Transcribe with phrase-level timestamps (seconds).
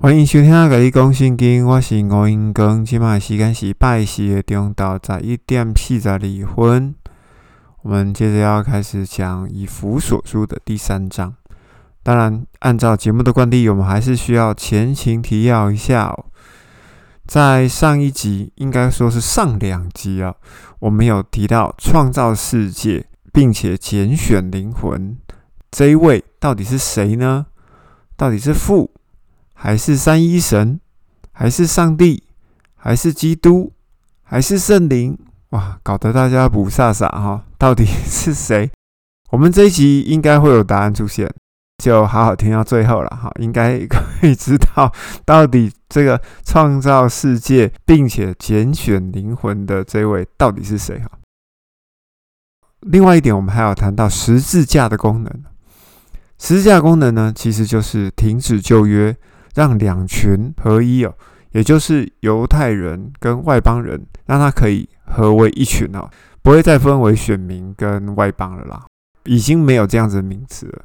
[0.00, 2.84] 欢迎收听《甲你讲圣经》，我是吴英光。
[2.84, 6.20] 今麦时间是拜四的中昼十一点四十二
[6.54, 6.94] 分。
[7.82, 11.34] 我们接着要开始讲以弗所书的第三章。
[12.04, 16.26] 当然，按照节目的惯例，我们还是需要前情提要一下哦。
[17.26, 20.32] 在上一集，应该说是上两集啊，
[20.78, 25.18] 我们有提到创造世界并且拣选灵魂
[25.72, 27.46] 这一位到底是谁呢？
[28.16, 28.92] 到底是父？
[29.60, 30.78] 还是三一神，
[31.32, 32.22] 还是上帝，
[32.76, 33.72] 还是基督，
[34.22, 35.18] 还是圣灵？
[35.48, 37.44] 哇，搞得大家不飒飒哈！
[37.58, 38.70] 到底是谁？
[39.30, 41.28] 我们这一集应该会有答案出现，
[41.82, 44.92] 就好好听到最后了哈，应该可以知道
[45.24, 51.10] 到底这个创造世界并且拣选灵魂的这位到底是谁哈。
[52.82, 55.44] 另外一点，我们还要谈到十字架的功能。
[56.38, 59.16] 十字架功能呢，其实就是停止旧约。
[59.54, 61.14] 让两群合一哦，
[61.52, 66.08] 也就是犹太人跟外邦人，让他可以合为一群哦，
[66.42, 68.86] 不会再分为选民跟外邦了啦，
[69.24, 70.82] 已经没有这样子的名词了，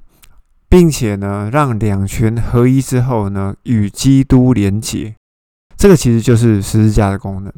[0.67, 5.15] 并且呢，让两群合一之后呢，与基督连结，
[5.77, 7.53] 这个其实就是十字架的功能。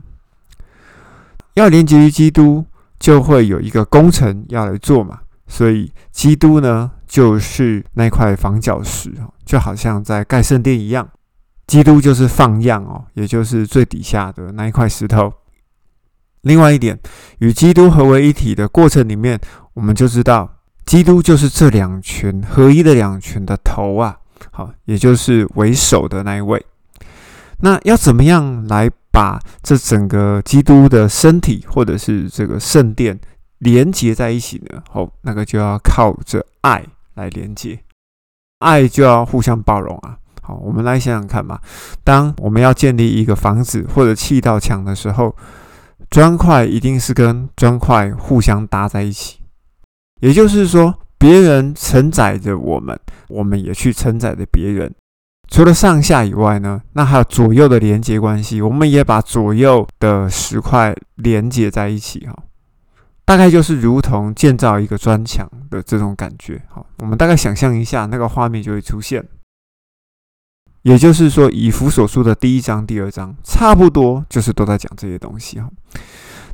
[1.54, 2.66] 要连接于基督，
[3.00, 6.92] 就会有一个工程要来做嘛，所以基督呢。
[7.08, 11.08] 就是那块房角石哦，就好像在盖圣殿一样。
[11.66, 15.32] 基督就是放样哦，也就是最底下的那一块石头。
[16.42, 17.00] 另外一点，
[17.38, 19.40] 与基督合为一体的过程里面，
[19.76, 24.18] 我们就知道，基督就是这两群合一的两群的头啊，
[24.52, 26.66] 好，也就是为首的那一位。
[27.60, 33.18] 那要怎么样来把这整个基督的身体，或者是这个圣殿
[33.66, 34.82] 连接在一起呢？
[34.94, 36.86] 哦，那个就要靠着爱。
[37.16, 37.80] 来连接，
[38.60, 40.18] 爱就要互相包容啊！
[40.42, 41.58] 好，我们来想想看嘛。
[42.04, 45.34] 当我们要建立一个房子或者砌道墙的时候，
[46.10, 49.40] 砖块一定是跟砖块互相搭在一起。
[50.20, 54.94] 也就是说，别人承载着我们，我们也去承载着别人。
[55.48, 62.36] 除了上下以外呢，那还有左右的连接关系，我们也把左右的石块连接在一起哈。
[63.26, 69.26] 大概就是如同建造一个砖墙的这种感觉，好，我们大概想象一下，那个画面就会出现。
[70.84, 75.68] 也就是说，以弗所书的第一章、第二章，差不多就是都在讲这些东西哈。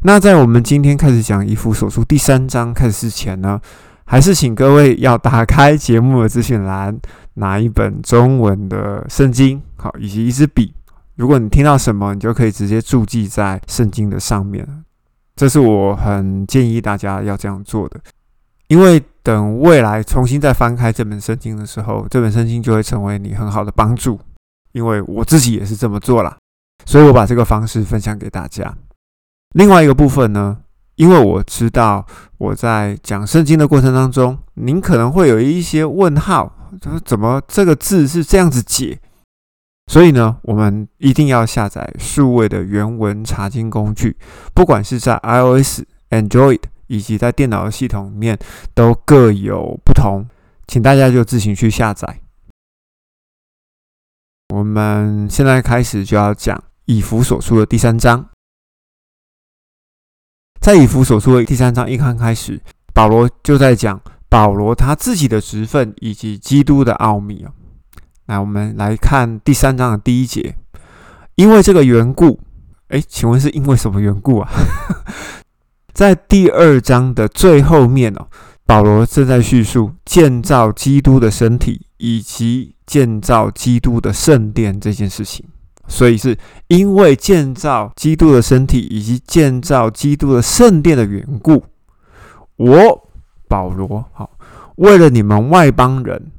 [0.04, 3.60] 那在我们今天开始讲以弗所书第三章开始之前呢，
[4.06, 6.98] 还是请各位要打开节目的资讯栏，
[7.34, 10.74] 拿一本中文的圣经，好，以及一支笔。
[11.18, 14.66] 如果你听到什么，你就可以直接注记在圣经的上面。
[15.42, 18.00] 这是我很建议大家要这样做的，
[18.68, 24.20] 因为等未来重新再翻开这本圣经的时候，这本圣经就会成为你很好的帮助。
[24.74, 26.38] 因为我自己也是这么做啦，
[26.86, 28.72] 所以我把这个方式分享给大家。
[29.56, 30.60] 另外一个部分呢，
[30.94, 32.06] 因为我知道
[32.38, 39.00] 我在讲圣经的过程当中，您可能会有一些问号，就是怎么这个字是这样子解？
[39.92, 44.16] 所以呢，我们一定要下载数位的原文查经工具，
[44.54, 45.82] 不管是在 iOS、
[46.12, 48.40] Android 以及在电脑的系统里面，
[48.74, 50.26] 都各有不同，
[50.66, 52.22] 请大家就自行去下载。
[54.54, 58.30] 我们现在开始就要讲以弗所书的第三章，
[60.62, 62.62] 在以弗所书的第三章一刚开始，
[62.94, 67.52] 保罗就在讲保罗他自己的职分以及基督的奥秘啊。
[68.32, 70.56] 来，我们来看第三章的第一节。
[71.36, 72.40] 因为这个缘故，
[72.88, 74.50] 哎，请问是因为什么缘故啊？
[75.92, 78.28] 在第二章的最后面哦，
[78.66, 85.46] 保罗正在叙述建造基督的身体以及建造基督的圣殿这件事情。
[85.90, 86.38] 所以是
[86.68, 91.66] 因为建造基督的身体以及建造基督的圣殿的缘故，
[92.56, 93.10] 我
[93.50, 94.38] 保罗好，
[94.76, 96.32] 为了你们外邦人。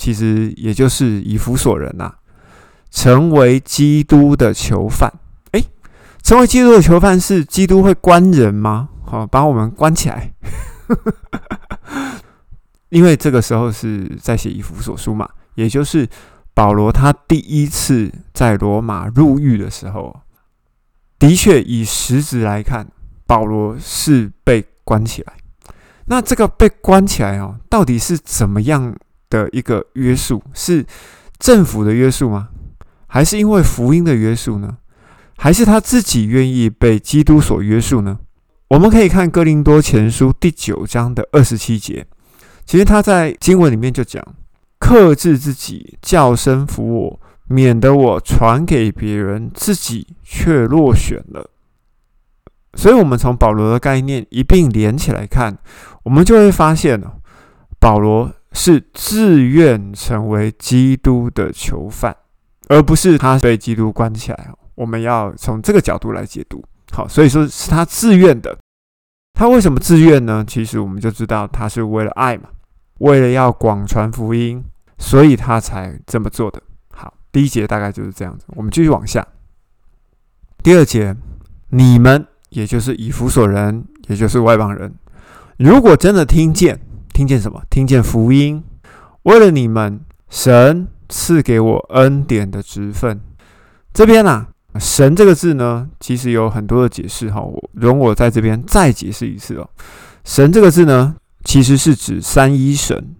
[0.00, 2.10] 其实也就是以弗所人呐，
[2.90, 5.12] 成为基督的囚犯。
[5.52, 5.62] 诶，
[6.22, 8.88] 成为基督的囚犯是基督会关人吗？
[9.04, 10.32] 好，把我们关起来。
[12.88, 16.08] 因为这个时候是在写以弗所书嘛，也就是
[16.54, 20.22] 保罗他第一次在罗马入狱的时候，
[21.18, 22.88] 的确以实质来看，
[23.26, 25.34] 保罗是被关起来。
[26.06, 28.96] 那这个被关起来哦，到底是怎么样？
[29.30, 30.84] 的一个约束是
[31.38, 32.50] 政府的约束吗？
[33.06, 34.76] 还是因为福音的约束呢？
[35.38, 38.18] 还是他自己愿意被基督所约束呢？
[38.68, 42.06] 我们可以看哥林多前书第九章的二十七节，
[42.66, 44.22] 其实他在经文里面就讲：
[44.78, 51.50] 克制自己，叫声服我，免得我传给别人，自己却落选了。
[52.74, 55.58] 所以，我们从保罗的概念一并连起来看，
[56.04, 57.14] 我们就会发现哦，
[57.80, 62.16] 保罗是自愿成为基督的囚犯，
[62.68, 64.52] 而不是他被基督关起来。
[64.74, 66.64] 我们要从这个角度来解读。
[66.92, 68.56] 好，所以说是他自愿的。
[69.34, 70.44] 他为什么自愿呢？
[70.46, 72.48] 其实我们就知道，他是为了爱嘛，
[72.98, 74.64] 为了要广传福音，
[74.98, 76.60] 所以他才这么做的。
[76.90, 78.46] 好，第一节大概就是这样子。
[78.48, 79.26] 我们继续往下。
[80.62, 81.16] 第二节，
[81.68, 82.26] 你们。
[82.50, 84.92] 也就是以弗所人，也就是外邦人，
[85.56, 86.80] 如果真的听见，
[87.20, 87.62] 听见什么？
[87.68, 88.64] 听见福音，
[89.24, 90.00] 为了你们，
[90.30, 93.20] 神赐给我恩典的职分。
[93.92, 97.42] 这边啊，神这个字呢，其实有很多的解释哈。
[97.42, 99.68] 我容我在这边再解释一次哦。
[100.24, 101.14] 神这个字呢，
[101.44, 103.14] 其实是指三一神，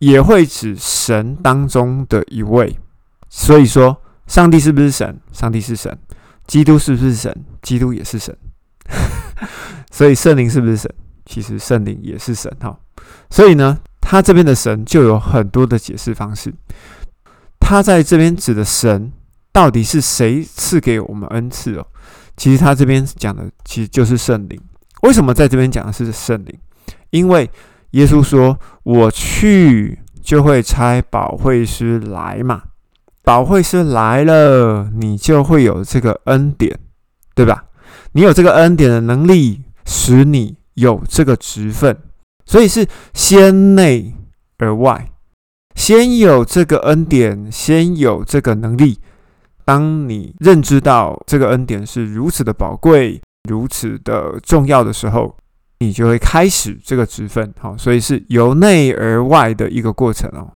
[0.00, 2.76] 也会指神当中的一位。
[3.28, 5.16] 所以说，上帝是不是神？
[5.30, 5.96] 上帝是神。
[6.48, 7.44] 基督是不是神？
[7.62, 8.36] 基督也是神。
[9.92, 10.92] 所以圣灵是不是神？
[11.24, 12.76] 其实圣灵也是神哈。
[13.30, 16.52] 所以呢，他这边的神就有很多的解释方式。
[17.60, 19.12] 他在这边指的神
[19.52, 21.86] 到底是谁赐给我们恩赐哦？
[22.36, 24.60] 其实他这边讲的其实就是圣灵。
[25.02, 26.58] 为什么在这边讲的是圣灵？
[27.10, 27.50] 因为
[27.90, 32.62] 耶稣说：“我去就会差保惠师来嘛，
[33.22, 36.78] 保惠师来了，你就会有这个恩典，
[37.34, 37.64] 对吧？”
[38.12, 41.96] 你有这个恩典的能力，使你有这个职分，
[42.48, 44.14] 所以是先内
[44.56, 45.10] 而外，
[45.76, 48.98] 先有这个恩典，先有这个能力。
[49.66, 55.36] 当你认知到这个恩典是如此的宝贵、如此的重要的时候，
[55.80, 57.52] 你就会开始这个职分。
[57.60, 60.48] 好，所以是由内而外的一个过程哦。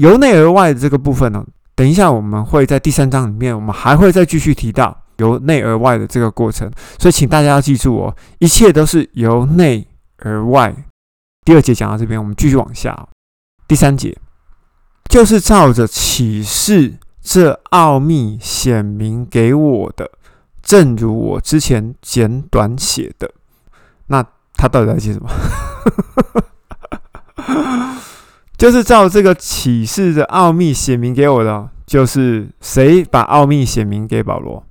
[0.00, 1.44] 由内而外的这个部分呢，
[1.74, 4.96] 等一下我们会在第三章里面，我们还会再继续提到。
[5.18, 6.68] 由内而外的这个过程，
[6.98, 9.86] 所以请大家要记住哦，一切都是由内
[10.18, 10.74] 而外。
[11.44, 13.08] 第二节讲到这边，我们继续往下。
[13.66, 14.18] 第三节
[15.10, 20.10] 就是照着启示这奥秘显明给我的，
[20.62, 23.30] 正如我之前简短写的。
[24.06, 24.24] 那
[24.54, 25.30] 他到底在写什么？
[28.56, 34.64] 就是照这个启示的奥秘显明给我的，就是谁把奥秘显明给保罗？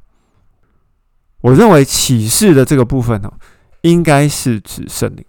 [1.42, 3.32] 我认为启示的这个部分呢，
[3.82, 5.26] 应该是指圣灵。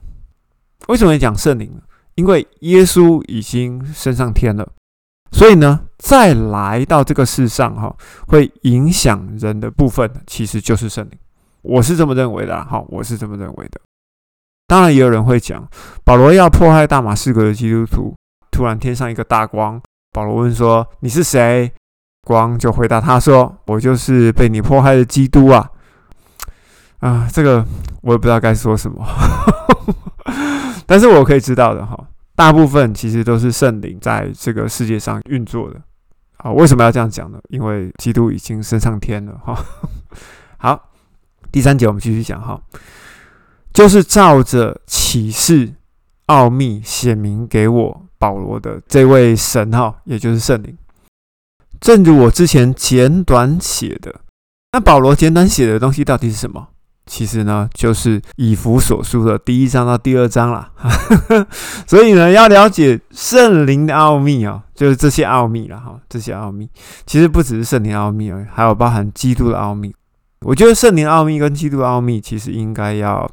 [0.88, 1.80] 为什么讲圣灵呢？
[2.14, 4.68] 因为耶稣已经升上天了，
[5.32, 7.94] 所以呢，再来到这个世上哈，
[8.28, 11.18] 会影响人的部分，其实就是圣灵。
[11.62, 13.80] 我是这么认为的，哈，我是这么认为的。
[14.66, 15.66] 当然，也有人会讲，
[16.04, 18.14] 保罗要迫害大马士革的基督徒，
[18.50, 19.80] 突然天上一个大光，
[20.12, 21.72] 保罗问说：“你是谁？”
[22.26, 25.70] 光就回答他说：“我就是被你迫害的基督啊。”
[27.00, 27.66] 啊，这个
[28.02, 29.04] 我也不知道该说什么，
[30.86, 31.98] 但是我可以知道的哈，
[32.34, 35.80] 大部分其实都是圣灵在这个世界上运作的。
[36.38, 37.38] 啊，为什么要这样讲呢？
[37.48, 39.58] 因为基督已经升上天了哈。
[40.58, 40.90] 好，
[41.50, 42.60] 第三节我们继续讲哈，
[43.72, 45.72] 就是照着启示
[46.26, 50.76] 奥秘显明给我保罗的这位神哈，也就是圣灵，
[51.80, 54.20] 正如我之前简短写的。
[54.72, 56.68] 那保罗简短写的东西到底是什么？
[57.06, 60.70] 其实呢，就是以弗所书的第一章到第二章啦。
[61.86, 66.00] 所以呢，要了解圣灵的奥秘啊，就是这些奥秘了哈。
[66.08, 66.68] 这些奥秘
[67.04, 69.94] 其实不只是圣灵奥秘而已，还有包含基督的奥秘。
[70.40, 73.30] 我觉得圣灵奥秘跟基督奥秘其实应该要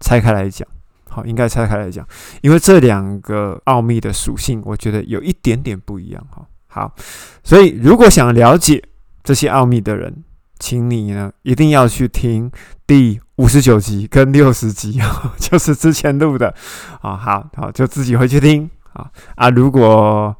[0.00, 0.66] 拆开来讲，
[1.08, 2.06] 好，应该拆开来讲，
[2.40, 6.44] 因为这两个奥秘的属性，我觉得有一点点不一样哈。
[6.68, 6.94] 好，
[7.42, 8.82] 所以如果想了解
[9.22, 10.24] 这些奥秘的人，
[10.62, 12.48] 请你呢一定要去听
[12.86, 15.00] 第五十九集跟六十集，
[15.36, 16.54] 就是之前录的
[17.00, 17.16] 啊。
[17.16, 19.50] 好好，就自己回去听啊啊。
[19.50, 20.36] 如果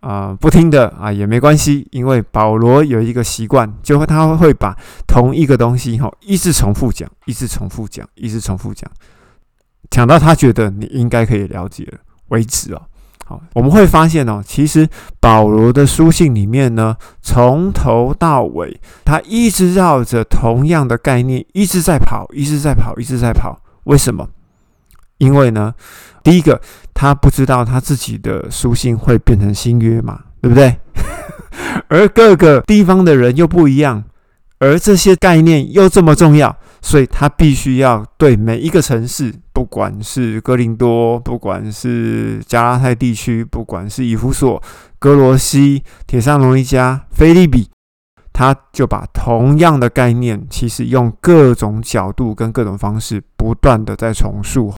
[0.00, 4.76] 啊不听的啊也没关系，因为保罗有一个习惯，就会他会把
[5.08, 8.90] 同一个东西哈一直重复讲，一直重复讲，一直重复讲，
[9.90, 11.98] 讲到他觉得你应该可以了解了
[12.28, 12.82] 为止哦。
[13.54, 14.88] 我们会发现哦，其实
[15.20, 23.60] 保罗的书信里面呢，从头到尾，他一直绕着同样的概念一直在跑，一直在跑，一直在跑。
[23.84, 24.28] 为什么？
[25.18, 25.74] 因为呢，
[26.22, 26.60] 第一个，
[26.92, 30.76] 他不知道他自己的书信会变成新约嘛，对不对？
[31.88, 34.02] 而各个地方的人又不一样，
[34.58, 44.60] 而这些概念又这么重要，所以他必须要对每一个城市，不管是哥林多，不管是加拉太地区，不管是以弗所、
[44.98, 47.70] 哥罗西、铁上龙一家、菲利比，
[48.32, 54.74] 他就把同样的概念，其实用各种角度跟各种方式，不断的在重塑。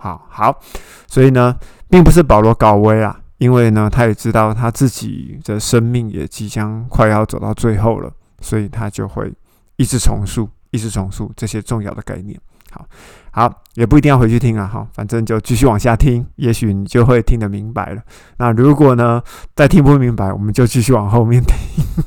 [0.00, 0.58] 好好，
[1.06, 1.56] 所以呢，
[1.88, 9.32] 并不是保罗高危啊，因为呢，他也知道他自己的生命也即将快要走到最后了，所以他就会
[9.76, 10.50] 一直重塑。
[10.70, 12.38] 一直重塑这些重要的概念，
[12.70, 12.86] 好
[13.30, 18.02] 好也不一定要回去听啊，哈，反正就继续往下听，也许你就会听得明白了。
[18.38, 19.22] 那如果呢
[19.54, 21.56] 再听不明白，我们就继续往后面听。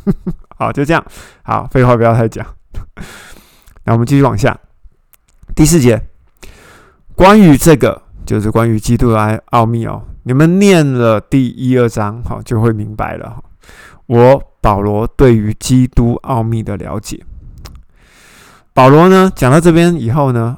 [0.57, 1.03] 好，就这样。
[1.43, 2.45] 好，废话不要太讲。
[3.85, 4.57] 那我们继续往下，
[5.55, 6.01] 第四节，
[7.15, 10.03] 关于这个就是关于基督的奥秘哦。
[10.23, 13.43] 你们念了第一二章，好就会明白了。
[14.05, 17.23] 我保罗对于基督奥秘的了解。
[18.73, 20.57] 保罗呢，讲到这边以后呢，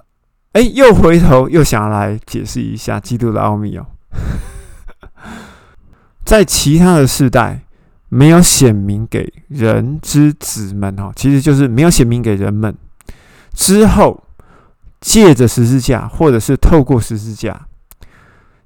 [0.51, 3.85] 哎，又回头又想来解释一下基督的奥秘哦。
[6.23, 7.61] 在其他的世代
[8.09, 12.75] 没有显明给人之子们哦，其实就是没有显明给人们。
[13.53, 14.23] 之后
[15.01, 17.65] 借着十字架，或者是透过十字架，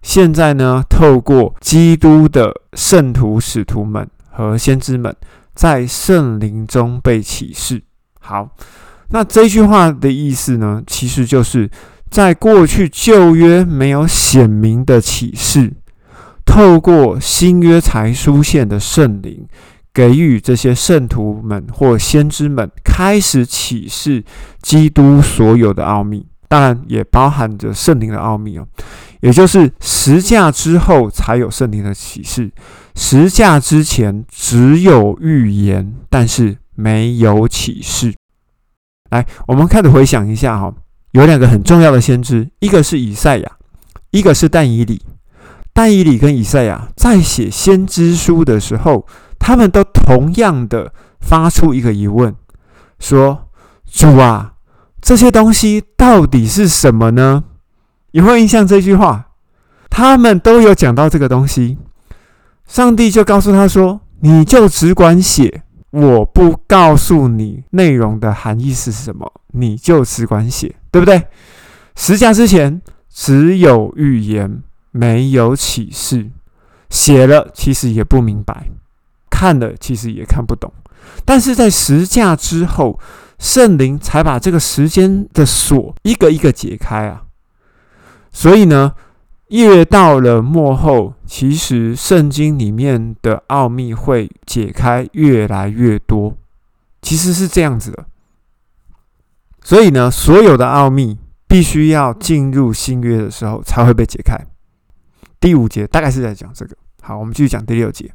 [0.02, 5.16] 现在呢，透过基督的圣徒、使徒们和先知们，
[5.56, 7.82] 在圣灵中被启示。
[8.20, 8.50] 好。
[9.10, 11.70] 那这句话的意思呢，其实就是
[12.10, 15.74] 在过去旧约没有显明的启示，
[16.46, 19.48] 透过新约才出现的圣灵，
[19.94, 24.24] 给予这些圣徒们或先知们开始启示
[24.62, 28.68] 基督所有的奥秘，当然也包含着圣灵的奥秘哦。
[29.22, 32.52] 也就是十架之后才有圣灵的启示，
[32.94, 38.14] 十架之前只有预言，但是没有启示。
[39.10, 40.74] 来，我们开始回想一下哈，
[41.12, 43.52] 有两个很重要的先知，一个是以赛亚，
[44.12, 45.02] 一个是但以理。
[45.74, 49.06] 但以理跟以赛亚在写先知书的时候，
[49.38, 52.34] 他们都同样的发出一个疑问，
[52.98, 53.50] 说
[53.86, 54.54] ：“主啊，
[55.00, 57.44] 这些东西到底是什么呢？”
[58.12, 59.28] 有没有印象这句话？
[59.90, 61.78] 他们都有讲到这个东西，
[62.68, 71.28] 上帝就告诉他说：“你就只管写。”我不告诉你内容的含义是什么，你就只管写，对不对？
[71.96, 76.30] 十架之前只有预言，没有启示，
[76.90, 78.70] 写了其实也不明白，
[79.30, 80.72] 看了其实也看不懂。
[81.26, 83.00] 但是在十架之后，
[83.40, 87.24] 圣灵才把这个时间的锁一个一个解开啊。
[88.32, 88.94] 所以呢。
[89.50, 96.36] 越到了末后，其实圣经里面的奥秘会解开越来越多，
[97.02, 98.06] 其实是这样子的。
[99.64, 104.38] 所以呢，所有的奥秘必须要进入新约的时候才会被解开。
[105.40, 106.76] 第五节大概是在讲这个。
[107.02, 108.12] 好，我们继续讲第六节。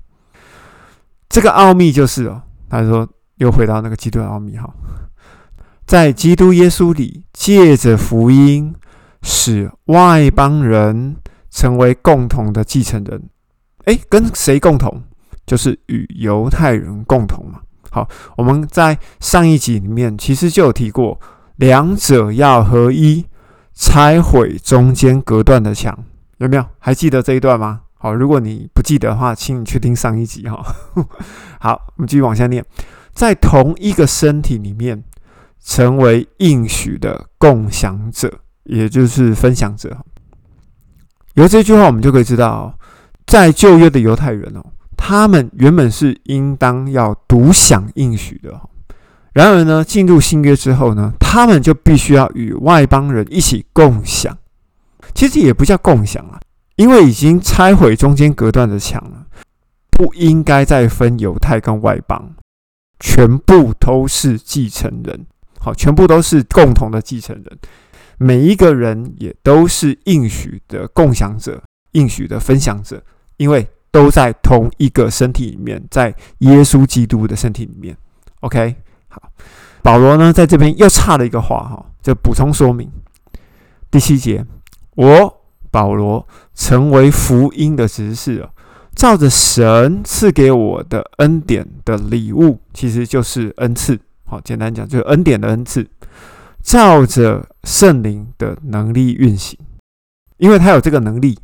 [1.31, 4.71] 这个奥秘就是哦，他说又回到那个基督的奥秘哈，
[5.87, 8.75] 在基督耶稣里，借着福音。
[9.25, 11.15] 使外邦人
[11.53, 13.23] 成为共同的继承人，
[13.85, 15.03] 诶，跟谁共同？
[15.45, 17.61] 就是与犹太人共同嘛。
[17.91, 21.21] 好，我们在上一集里面其实就有提过，
[21.57, 23.27] 两者要合一，
[23.75, 25.97] 拆毁中间隔断的墙，
[26.39, 26.65] 有没有？
[26.79, 27.83] 还记得这一段吗？
[27.99, 30.65] 好，如果你不记得的话，请你去听上一集哈。
[31.61, 32.65] 好，我们继续往下念，
[33.13, 35.05] 在同一个身体里面，
[35.63, 38.41] 成为应许的共享者。
[38.65, 40.05] 也就是分享者，
[41.35, 42.79] 由这句话我们就可以知道，
[43.27, 44.62] 在旧约的犹太人哦，
[44.97, 48.61] 他们原本是应当要独享应许的。
[49.33, 54.37] 然而呢，进入新约之后呢，他们就必须要与外邦人一起共享。
[55.15, 56.39] 其实也不叫共享啊，
[56.77, 59.27] 因为已经拆毁中间隔断的墙了，
[59.91, 62.35] 不应该再分犹太跟外邦，
[63.01, 65.27] 全部都是继承人。
[65.59, 67.59] 好，全部都是共同的继承人。
[68.23, 71.61] 每一个人也都是应许的共享者，
[71.91, 73.02] 应许的分享者，
[73.37, 77.97] 因为都在同一个身体里面，在耶稣基督的身体里面。
[78.41, 78.76] OK，
[79.09, 79.21] 好，
[79.83, 82.88] 保罗呢在这边又差了一个话哈，就补充说明
[83.91, 84.47] 第七节，
[84.95, 86.25] 我保罗
[86.55, 88.50] 成为福音的执事哦，
[88.95, 93.99] 照着神赐给我的恩典的礼物，其实就是恩赐。
[94.25, 95.85] 好，简单讲就是恩典的恩赐。
[96.62, 99.59] 照着圣灵的能力运行，
[100.37, 101.38] 因为他有这个能力，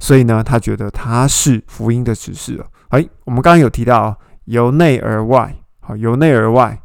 [0.00, 2.66] 所以呢，他觉得他是福音的指示了。
[2.88, 6.80] 哎，我们刚刚有提到由内而外，好，由内而外，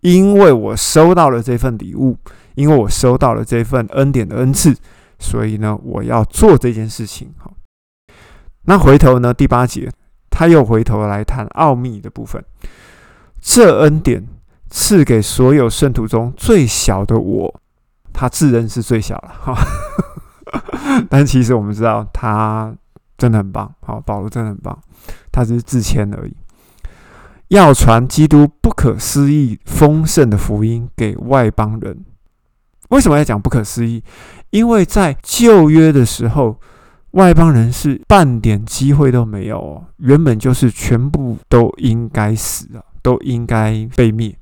[0.00, 2.16] 因为我收到了这份礼物，
[2.54, 4.74] 因为我收到了这份恩典的恩赐，
[5.18, 7.34] 所以呢，我要做这件事情。
[7.38, 7.52] 好，
[8.64, 9.90] 那回头呢，第八节
[10.30, 12.42] 他又回头来谈奥秘的部分。
[13.40, 14.26] 这恩典
[14.70, 17.60] 赐给所有圣徒中最小的我，
[18.12, 19.54] 他自认是最小了哈。
[21.10, 22.74] 但其实我们知道他
[23.18, 24.78] 真的很棒，好，保罗真的很棒，
[25.30, 26.34] 他只是自谦而已。
[27.48, 32.04] 要传基督不可思议丰盛的福音给外邦人。
[32.88, 34.02] 为什么要讲不可思议？
[34.50, 36.58] 因为在旧约的时候，
[37.12, 44.36] 外邦人是半点机会都没有哦，原本就是全部都应该死啊，都应该被灭。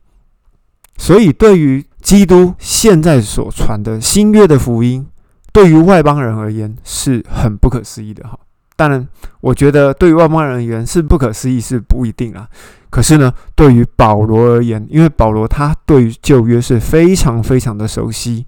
[0.96, 5.06] 所以，对于基督现在所传的新约的福音，
[5.52, 8.38] 对于外邦人而言是很不可思议的哈。
[8.76, 9.06] 当然，
[9.40, 12.48] 我觉得对于外邦人而言是不可思议是不一定啊。
[12.90, 18.46] 可是呢，对于保罗而言，因为保罗他对于旧约是非常非常的熟悉，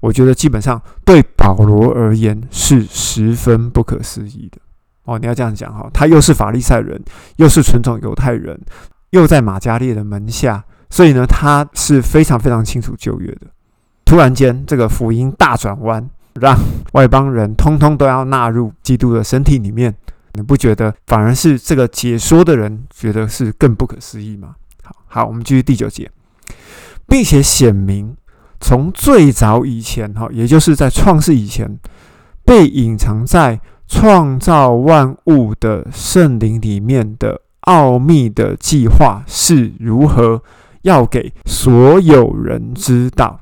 [0.00, 4.58] 我觉得基本上对保罗而言是十分不可思议的
[5.04, 5.18] 哦。
[5.18, 7.00] 你要这样讲哈，他又是法利赛人，
[7.36, 8.60] 又是纯种犹太人，
[9.10, 13.46] 又在马加列的门下，所以呢，他是非常非常清楚旧约的。
[14.04, 16.54] 突然间，这个福音大转弯，让
[16.92, 19.94] 外邦人通通都要纳入基督的身体里面。
[20.34, 24.54] 你不觉得反而是这个解说的人觉得是更不可思议吗？
[24.82, 26.10] 好好，我们继续第九节，
[27.06, 28.14] 并且显明
[28.60, 31.78] 从最早以前，哈，也就是在创世以前，
[32.44, 33.58] 被隐藏在
[33.88, 40.42] 创造万物的圣灵里面的奥秘的计划是如何，
[40.82, 43.40] 要给所有人知道。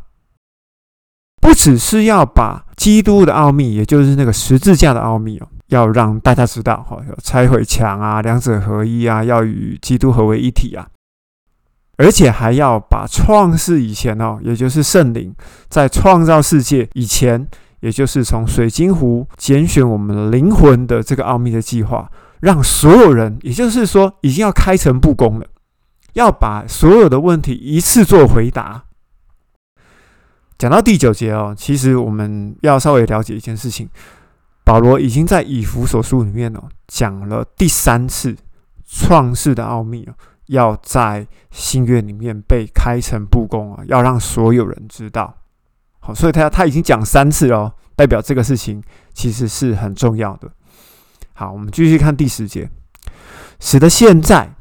[1.41, 5.49] 不只是要把基督的奥秘，也就是那个十字架的奥秘哦。
[5.69, 10.89] 要让大家知道，哈，拆毁墙啊，两者合一啊，要与基督合为一体啊，
[11.97, 15.33] 而且还要把创世以前哦，也就是圣灵
[15.69, 17.47] 在创造世界以前，
[17.81, 25.47] 也就是从水晶湖拣选我们灵魂的这个奥秘的计划，让所有人，也就是说，已经要开诚布公了，
[26.15, 28.85] 要把所有的问题一次做回答。
[30.59, 33.89] 讲到第九节哦，其实我们要稍微了解一件事情。
[34.63, 38.37] 保罗已经在以弗所书里面哦讲了第三次
[38.87, 40.15] 创世的奥秘哦，
[40.47, 45.35] 要在新约里面被开诚布公啊，要让所有人知道。
[45.99, 48.83] 好，所以他他已经讲三次了，代表这个事情
[49.15, 50.51] 其实是很重要的。
[51.33, 52.71] 好，我们继续看第十节，
[53.59, 54.55] 使得现在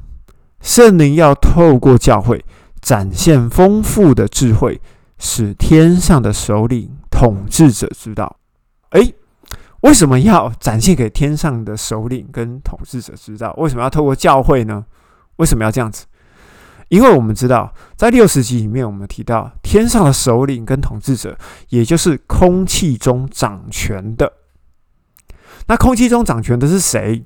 [0.61, 2.43] 圣灵要透过教会
[2.81, 4.81] 展现丰富的智慧，
[5.17, 8.37] 使天上的首领统治者知道。
[8.89, 9.13] 哎。
[9.83, 13.53] 为什么要展现给天上的首领跟统治者知道？
[13.57, 14.83] 为什么要透过教会呢？
[15.37, 16.05] 为什么要这样子？
[16.89, 21.37] 因为我们知道，在六十集里面，我们提到天上的首领跟统治者，
[21.69, 24.33] 也就是空气中掌权的。
[25.67, 27.23] 那空气中掌权的是谁？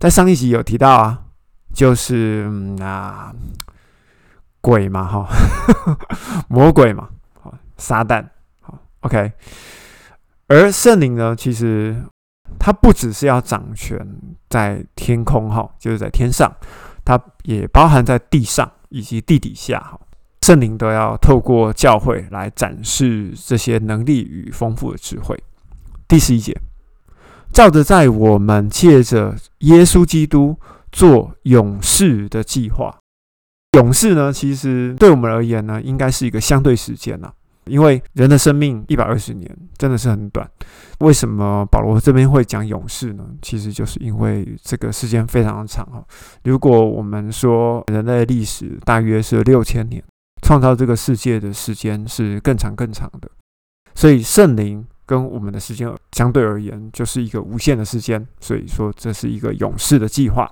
[0.00, 1.26] 在上一集有提到啊，
[1.72, 3.34] 就是那
[4.60, 5.28] 鬼嘛，哈，
[6.48, 7.08] 魔鬼嘛，
[7.40, 8.24] 好，撒旦，
[8.60, 9.32] 好，OK。
[10.48, 11.96] 而圣灵呢，其实
[12.58, 13.98] 它不只是要掌权
[14.48, 16.52] 在天空哈，就是在天上，
[17.04, 19.98] 它也包含在地上以及地底下哈。
[20.42, 25.38] 圣灵都要透过教会来展示这些能力与丰富的智慧。
[26.08, 26.58] 第十一节，
[27.52, 30.58] 照着在我们借着耶稣基督
[30.92, 32.98] 做勇士的计划，
[33.76, 37.32] 勇士呢，其实对我们而言呢，应该是一个相对时间呐。
[37.66, 40.50] 因为人的生命一百二十年真的是很短，
[41.00, 43.24] 为什么保罗这边会讲勇士呢？
[43.42, 46.02] 其实就是因为这个时间非常的长哈。
[46.42, 50.02] 如果我们说人类历史大约是六千年，
[50.42, 53.30] 创造这个世界的时间是更长更长的，
[53.94, 58.26] 所以圣灵跟我们的时间相对而言就是一个无限的时间。
[58.40, 60.50] 所以说这是一个勇士的计划。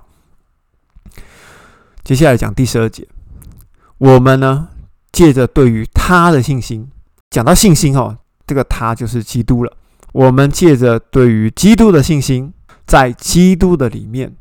[2.09, 3.07] 接下来讲第十二节，
[3.99, 4.69] 我们呢
[5.11, 6.89] 借着对于他的信心。
[7.29, 8.17] 讲到信心哦，
[8.47, 9.71] 这个他就是基督了。
[10.11, 12.51] 我们借着对于基督的信心，
[12.87, 14.35] 在基督的里面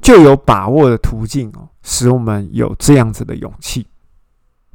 [0.00, 3.88] 就有把握的途径哦，使我们有这样子的勇气。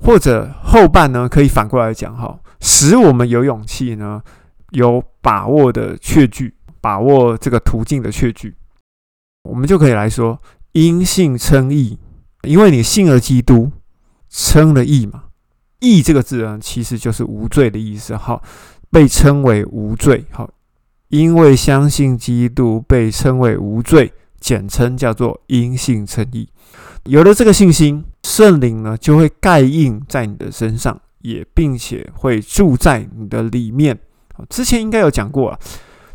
[0.03, 4.21] 或者后半呢，可以反过来讲哈，使我们有勇气呢，
[4.71, 8.53] 有把握的确据，把握这个途径的确据，
[9.49, 10.37] 我们就可以来说
[10.73, 11.97] 因信称义，
[12.45, 13.71] 因为你信了基督，
[14.29, 15.23] 称了义嘛。
[15.79, 18.15] 义这个字呢，其实就是无罪的意思。
[18.15, 18.41] 好，
[18.89, 20.25] 被称为无罪。
[20.31, 20.49] 好，
[21.09, 26.49] 因为相信基督，被称为无罪，简称叫做因信称义。
[27.03, 33.99] 有了这个信心，圣灵呢就会盖印在你的身上，也并且会住在你的里面。
[34.49, 35.59] 之前应该有讲过啊，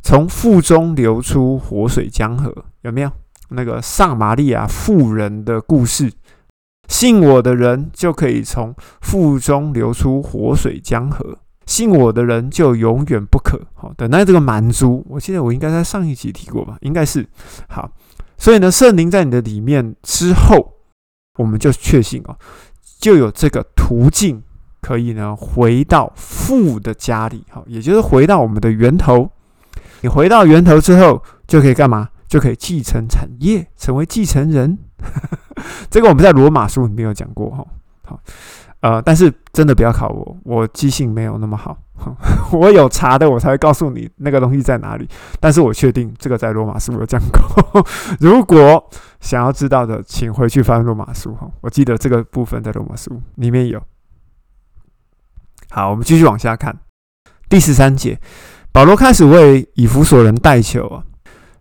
[0.02, 3.12] 从腹中流出活水江河，有没有？
[3.52, 6.12] 那个上玛利亚妇人的故事，
[6.90, 13.60] 信我的人就可以从腹中流出活水江河，信我的人就永远不渴。
[13.74, 16.76] 好，等待这个满足，我记得我应该在上一集提过吧？
[16.80, 17.24] 应该是
[17.68, 17.88] 好。
[18.36, 20.74] 所以呢，圣灵在你的里面之后，
[21.38, 22.36] 我们就确信哦，
[22.98, 24.42] 就有这个途径
[24.80, 29.30] 可以呢回到父的家里，好，也就是回到我们的源头。
[30.00, 32.08] 你回到源头之后，就可以干嘛？
[32.26, 34.76] 就可以继承产业，成为继承人。
[35.90, 37.66] 这个我们在罗马书里面有讲过，哈，
[38.04, 38.20] 好。
[38.80, 41.76] 呃，但是真的不要考我，我记性没有那么好。
[42.50, 45.06] 我有查的，我才会告诉你那个东西在哪里。
[45.38, 47.84] 但是我确定这个在罗马书有讲过。
[48.20, 48.88] 如果
[49.20, 51.46] 想要知道的，请回去翻罗马书哈。
[51.60, 53.78] 我记得这个部分在罗马书里面有。
[55.68, 56.74] 好，我们继续往下看
[57.50, 58.18] 第十三节，
[58.72, 61.04] 保罗开始为以弗所人代求啊，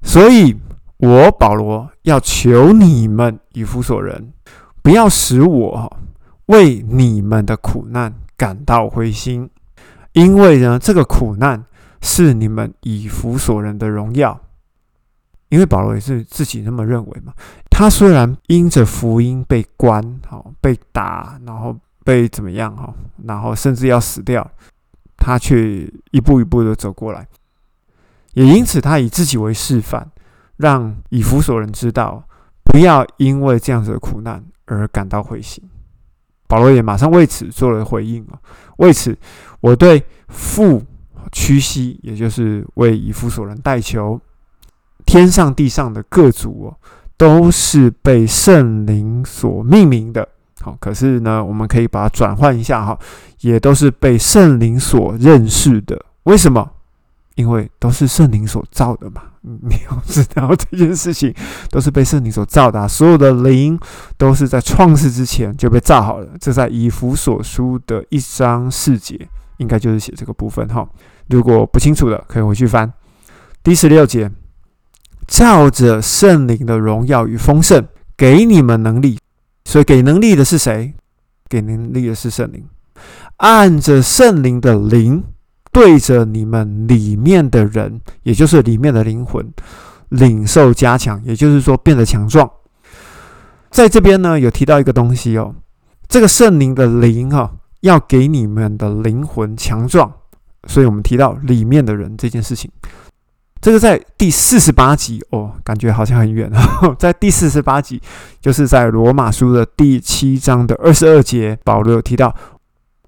[0.04, 0.58] 所以
[1.00, 4.32] 我保罗要求你们以弗所人，
[4.82, 5.98] 不要使我。
[6.46, 9.48] 为你们的苦难感到灰心，
[10.14, 11.64] 因为呢，这个苦难
[12.02, 14.40] 是你们以弗所人的荣耀。
[15.50, 17.34] 因为保罗也是自己那么认为嘛。
[17.70, 22.92] 他虽然因着福音被关，好被打，然后被怎么样哈，
[23.26, 24.50] 然后甚至要死掉，
[25.18, 27.28] 他却一步一步的走过来。
[28.34, 30.10] 也因此，他以自己为示范，
[30.60, 32.22] 让以弗所人知道，
[32.66, 35.64] 不要因为这样子的苦难而感到灰心。
[36.48, 38.36] 保罗也马上为此做了回应啊！
[38.78, 39.18] 为此，
[39.62, 40.84] 我对父
[41.32, 44.20] 屈膝，也就是为以弗所人代求。
[45.06, 46.76] 天上地上的各族哦，
[47.16, 50.28] 都是被圣灵所命名的。
[50.60, 53.00] 好，可是呢，我们可以把它转换一下哈，
[53.40, 56.04] 也都是被圣灵所认识的。
[56.24, 56.70] 为什么？
[57.40, 59.24] 因为都是圣灵所造的嘛。
[59.42, 61.34] 你要知道这件事情
[61.70, 63.80] 都是被圣灵所造的，所有的灵
[64.18, 66.28] 都是在创世之前就被造好了。
[66.38, 69.18] 这在以弗所书的一章四节，
[69.56, 70.86] 应该就是写这个部分哈。
[71.30, 72.92] 如果不清楚的，可以回去翻
[73.64, 74.30] 第十六节，
[75.26, 79.18] 照着圣灵的荣耀与丰盛，给你们能力。
[79.64, 80.94] 所以给能力的是谁？
[81.48, 82.66] 给能力的是圣灵，
[83.38, 85.24] 按着圣灵的灵。
[85.72, 89.48] 对着你们里面的人，也就是里面的灵魂，
[90.10, 92.50] 领受加强，也就是说变得强壮。
[93.70, 95.54] 在这边呢，有提到一个东西哦，
[96.08, 97.52] 这个圣灵的灵哈，
[97.82, 100.12] 要给你们的灵魂强壮，
[100.68, 102.72] 所以我们提到里面的人这件事情。
[103.62, 108.02] 这个在第四十八集哦，感觉好像很远啊， 在第四十八集，
[108.42, 112.36] 就是在罗马书的第七章的二十二节，保罗有提到。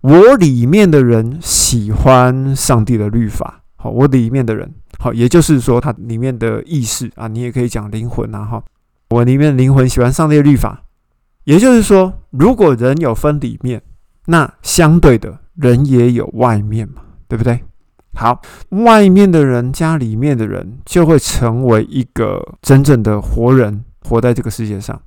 [0.02, 8.64] 我里面的人喜欢上帝的律法，好，我里面的人，好，也就是说，他里面的意识啊，你也可以讲灵魂啊，哈，
[9.10, 10.84] 我里面灵魂喜欢上帝的律法，
[11.44, 13.82] 也就是说，如果人有分里面，
[14.26, 17.64] 那相对的人也有外面嘛，对不对？
[18.14, 25.00] 好，外面的人加里面的人，就会成为一个真正的活人，活在这个世界上，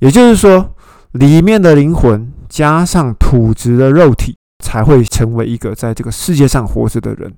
[0.00, 0.74] 也就是说，
[1.18, 2.32] 里面的灵魂。
[2.48, 7.34] 加上土质的肉体，才会成为一个在这个世界上活着的人。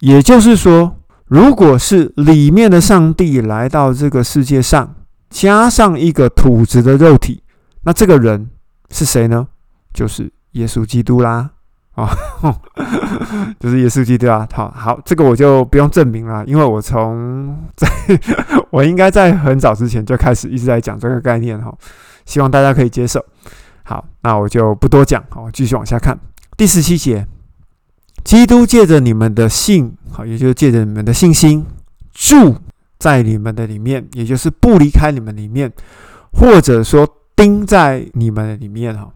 [0.00, 4.94] 也就是说，如果是里面的上帝来到这个世界上，
[5.28, 7.42] 加上一个土质的肉体，
[7.82, 8.48] 那这个人
[8.90, 9.46] 是谁呢？
[9.92, 11.50] 就是耶稣基督啦！
[11.94, 12.08] 啊，
[13.60, 14.48] 就是耶稣基督啊！
[14.52, 17.86] 好好，这个我就不用证明了，因为我从在
[18.70, 21.72] 我应该在很早之前就开始一直在讲这个概念哈，
[22.28, 23.24] 希望大家可以接受。
[23.82, 26.16] 好，那我就不多讲，好，继续往下看
[26.58, 27.26] 第十七节。
[28.22, 31.64] 基督借着你们的信，好，也就是借着你们的信心，
[32.12, 32.56] 住
[32.98, 35.72] 在你们的里面，也就是不离开你们里面，
[36.32, 39.10] 或者说钉在你们的里面，哈，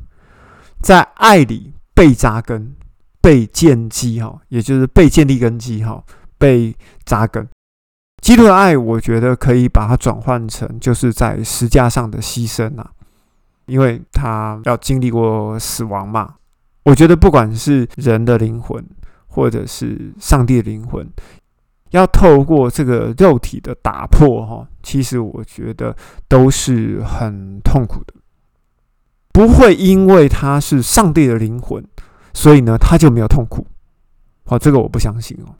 [0.80, 2.74] 在爱里被扎根、
[3.20, 6.02] 被建基，哈，也就是被建立根基，哈，
[6.38, 7.46] 被扎根。
[8.22, 12.88] 基督的爱，我觉得可以把它转换成，就是在石架上的牺牲啊。
[13.66, 16.34] 因为他要经历过死亡嘛，
[16.84, 18.84] 我觉得不管是人的灵魂，
[19.26, 21.08] 或者是上帝的灵魂，
[21.90, 25.96] 要透过这个肉体的打破，哈，其实我觉得
[26.28, 28.14] 都是很痛苦的。
[29.32, 31.82] 不会因为他是上帝的灵魂，
[32.34, 33.66] 所以呢他就没有痛苦。
[34.44, 35.54] 好，这个我不相信哦，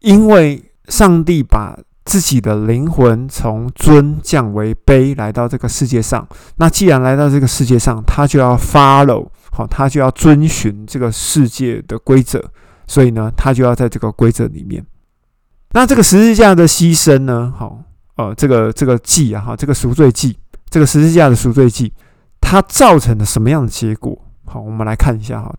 [0.00, 1.78] 因为上帝把。
[2.10, 6.26] 自己的灵魂从尊降为卑，来到这个世界上。
[6.56, 12.42] 那既然来到这个世界上，他就要 follow，好，他就要遵循这个世界的规则。
[12.88, 14.84] 所以呢，他就要在这个规则里面。
[15.70, 17.54] 那这个十字架的牺牲呢？
[17.56, 17.78] 好，
[18.16, 20.36] 呃，这个这个祭啊，哈，这个赎罪祭，
[20.68, 21.92] 这个十字架的赎罪祭，
[22.40, 24.18] 它造成了什么样的结果？
[24.46, 25.54] 好，我们来看一下哈。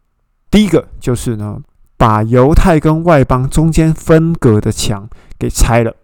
[0.50, 1.58] 第一个就是呢，
[1.96, 5.10] 把犹太跟外邦中间分隔的墙
[5.40, 5.96] 给拆了，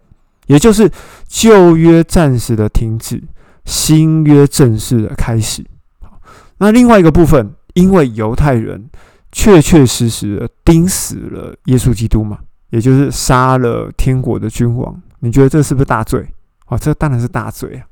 [0.48, 0.90] 也就是
[1.28, 3.22] 旧约暂时的停止，
[3.64, 5.64] 新约正式的开始。
[6.58, 8.90] 那另外一个部分，因为犹太人
[9.30, 12.40] 确确实实的钉死了耶稣基督嘛。
[12.70, 16.28] 也就是杀了天国的君王，你觉得这是不是大罪？
[16.66, 17.86] 哦，这当然是大罪啊！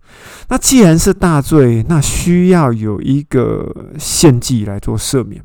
[0.50, 5.42] 那既然是大罪，那需要有一个献祭来做赦免。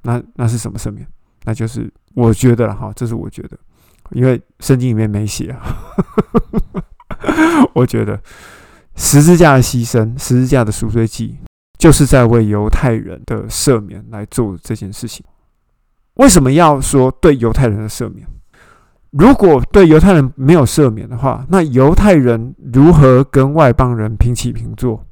[0.00, 1.06] 那那是什么赦免？
[1.42, 3.58] 那就是我觉得了哈，这是我觉得，
[4.10, 5.60] 因为圣经里面没写啊。
[7.74, 8.20] 我觉得
[8.96, 11.38] 十字架的牺牲，十字架的赎罪祭，
[11.78, 15.24] 就是在为犹太人的赦免来做这件事情。
[16.14, 18.26] 为什么要说对犹太人的赦免？
[19.10, 25.06] 如果对犹太人没有赦免的话，那犹太人如何跟外邦人平起平坐，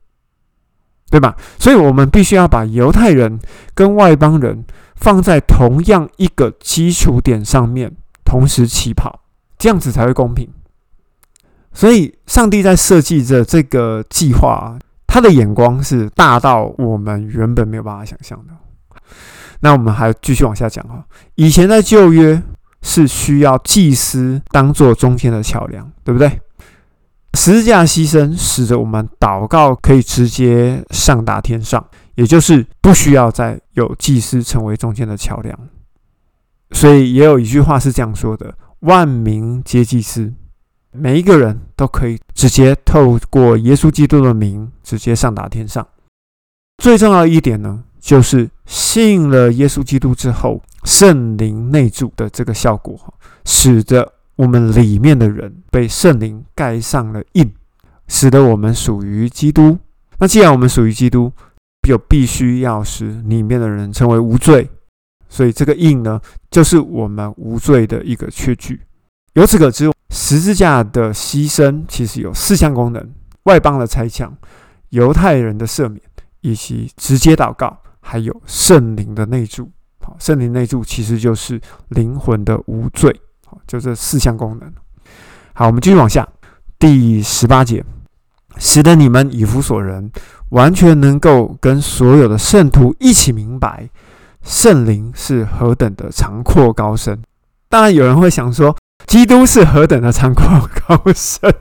[1.11, 1.37] 对吧？
[1.59, 3.38] 所以，我们必须要把犹太人
[3.74, 4.64] 跟外邦人
[4.96, 7.96] 放在同样一个基础点上面，
[8.33, 9.21] 同时起跑，
[9.59, 10.49] 这样子才会公平。
[11.75, 18.55] 所以，上帝在设计着这个计划，他的眼光是大到我们原本没有办法想象的。
[19.61, 22.42] 那我们还继续往下讲哈，以前在旧约。
[22.85, 26.40] 是需要祭司当做中间的桥梁，对不对？
[27.35, 35.57] 十字架牺牲使得我们祷告可以直接上达天上，也就是不需要再有祭司成为中间的桥梁。
[36.72, 40.32] 所以也有一句话是这样说的：“万民皆祭司，
[40.90, 45.87] 每一个人都可以直接透过耶稣基督的名直接上达天上。”
[46.82, 47.85] 最重要的一点呢？
[48.00, 52.98] 就是信了耶稣基督之后，圣灵内住的这个效果，
[53.44, 57.52] 使得我们里面的人被圣灵盖上了印，
[58.08, 59.78] 使得我们属于基督。
[60.18, 61.30] 那既然我们属于基督，
[61.87, 64.68] 就必须要使里面的人成为无罪。
[65.33, 68.79] 所以这个印呢，就是我们无罪的一个缺据。
[69.33, 73.03] 由此可知，十字架的牺牲其实有四项功能：
[73.45, 74.37] 外邦的拆墙、
[74.90, 76.03] 犹太人的赦免，
[76.42, 77.79] 以及直接祷告。
[78.05, 81.59] 还有圣灵的内住，好，圣灵内住其实就是
[81.90, 83.14] 灵魂的无罪，
[83.47, 84.71] 好，就这四项功能。
[85.55, 86.29] 好，我们继续往下，
[86.81, 87.83] 第十八节，
[88.59, 90.11] 使得你们以弗所人
[90.51, 93.88] 完全能够跟所有的圣徒一起明白，
[94.42, 97.22] 圣灵是何等的长阔高深。
[97.68, 98.76] 当然，有人会想说，
[99.07, 100.44] 基督是何等的长阔
[100.87, 101.55] 高深。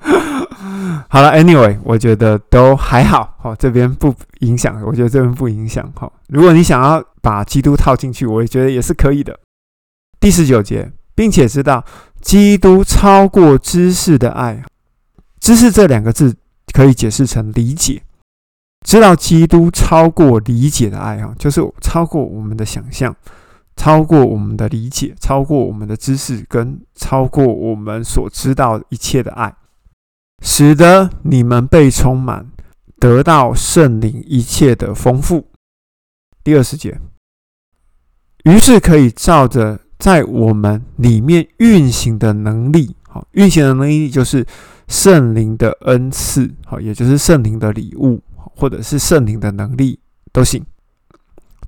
[1.08, 6.12] 好了，Anyway，我觉得都还好，好这边不影响，我觉得这边不影响，好。
[6.28, 9.38] 如果你想要把基督套进去，我也觉得也是可以的。
[10.20, 11.84] 第十九节，并且知道
[12.20, 14.62] 基督超过知识的爱，
[15.40, 16.36] 知识这两个字
[16.72, 18.02] 可以解释成理解，
[18.86, 23.14] 知道基督超过理解的爱，哈，就是超过我们的想象，
[23.76, 29.54] 超过我们的理解，超过我们的知识，跟超过我们所知道一切的爱。
[30.40, 32.48] 使得你们被充满，
[33.00, 35.48] 得到圣灵一切的丰富。
[36.44, 37.00] 第二十节，
[38.44, 44.46] 于是可以照着在我们里面运行的能力，好，运行的能力就是
[44.86, 48.22] 圣灵的恩赐，好，也就是圣灵的礼物，
[48.54, 50.00] 或者是圣灵的能力
[50.32, 50.64] 都行，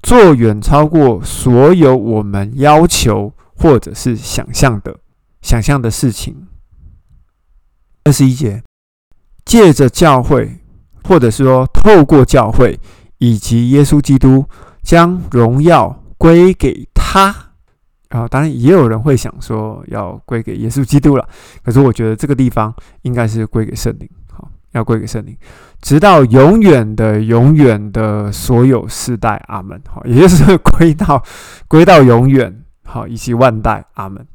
[0.02, 4.98] 做远超过所有我们要求或者是想象的
[5.42, 6.46] 想象的事情。
[8.04, 8.62] 二十一节，
[9.44, 10.58] 借着教会，
[11.04, 12.78] 或者是说透过教会
[13.18, 14.46] 以及耶稣基督，
[14.82, 17.34] 将荣耀归给他。
[18.08, 21.28] 啊，当然也有人会想说要归给耶稣基督了。
[21.62, 25.36] 可是我觉得这个地方应该是归给圣灵，好，要归给圣灵，
[25.80, 29.80] 直到永远的永远的所有世代，阿门。
[29.88, 31.22] 好，也就是 归到
[31.68, 34.26] 归到永远，好，以及万代，阿门。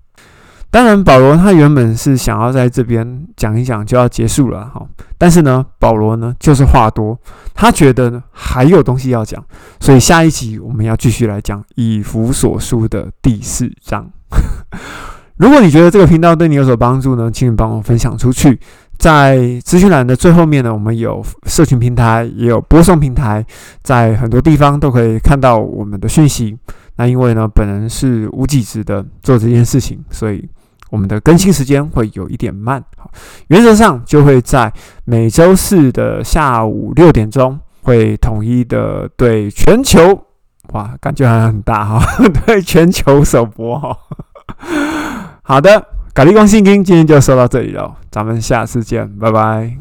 [0.71, 4.85] 当然，保罗他原本是想要在这边讲一讲就要结束了哈，
[5.17, 7.17] 但是呢，保罗呢就是话多，
[7.53, 9.41] 他觉得呢还有东西要讲，
[9.79, 14.09] 所以下一集我们要继续来讲以弗所书的第四章。
[15.37, 18.59] 如果你觉得这个频道对你有所帮助呢，请你帮我分享出去。
[19.05, 23.45] 在资讯栏的最后面呢，我们有社群平台，也有播送平台，
[23.83, 26.57] 在很多地方都可以看到我们的讯息。
[26.95, 30.49] 那因为呢，本人是无几职的做这件事情，所以。
[30.91, 32.81] 我们的更新时间会有一点慢，
[33.47, 34.71] 原则上就会在
[35.03, 40.25] 每周四的下午六点钟，会统一的对全球
[40.69, 42.05] 哇，感觉还很大哈，
[42.45, 43.97] 对，全球首播哈。
[45.41, 49.75] 好的，咖喱光信金今天就说到这里了，咱们下次见，拜拜。